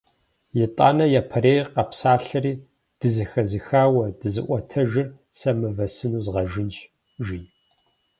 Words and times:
Итӏанэ 0.63 1.05
япэрейр 1.19 1.67
къэпсалъэри:- 1.73 2.53
Дызэхэзыхауэ 2.99 4.05
дызыӏуэтэжыр 4.19 5.07
сэ 5.37 5.51
мывэ 5.59 5.87
сыну 5.95 6.23
згъэжынщ!- 6.25 6.89
жи. 7.25 7.39